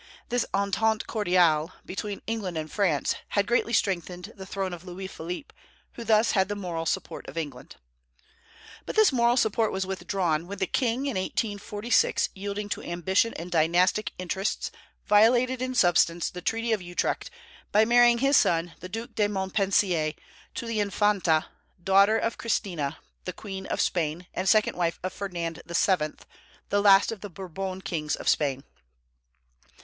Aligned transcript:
This 0.29 0.47
entente 0.51 1.05
cordiale 1.05 1.73
between 1.85 2.23
England 2.25 2.57
and 2.57 2.71
France 2.71 3.13
had 3.37 3.45
greatly 3.45 3.71
strengthened 3.71 4.33
the 4.35 4.47
throne 4.47 4.73
of 4.73 4.83
Louis 4.83 5.05
Philippe, 5.05 5.53
who 5.91 6.03
thus 6.03 6.31
had 6.31 6.47
the 6.49 6.55
moral 6.55 6.87
support 6.87 7.27
of 7.29 7.37
England. 7.37 7.75
But 8.87 8.95
this 8.95 9.11
moral 9.11 9.37
support 9.37 9.71
was 9.71 9.85
withdrawn 9.85 10.47
when 10.47 10.57
the 10.57 10.65
king, 10.65 11.05
in 11.05 11.17
1846, 11.17 12.29
yielding 12.33 12.67
to 12.69 12.81
ambition 12.81 13.35
and 13.35 13.51
dynastic 13.51 14.11
interests, 14.17 14.71
violated 15.05 15.61
in 15.61 15.75
substance 15.75 16.31
the 16.31 16.41
treaty 16.41 16.71
of 16.73 16.81
Utrecht 16.81 17.29
by 17.71 17.85
marrying 17.85 18.17
his 18.17 18.35
son, 18.37 18.73
the 18.79 18.89
Duc 18.89 19.13
de 19.13 19.27
Montpensier, 19.27 20.13
to 20.55 20.65
the 20.65 20.79
Infanta, 20.79 21.45
daughter 21.83 22.17
of 22.17 22.39
Christina 22.39 22.97
the 23.25 23.33
Queen 23.33 23.67
of 23.67 23.79
Spain, 23.79 24.25
and 24.33 24.49
second 24.49 24.75
wife 24.75 24.99
of 25.03 25.13
Ferdinand 25.13 25.61
VII., 25.67 26.13
the 26.69 26.81
last 26.81 27.11
of 27.11 27.21
the 27.21 27.29
Bourbon 27.29 27.81
kings 27.83 28.15
of 28.15 28.27
Spain. 28.27 28.63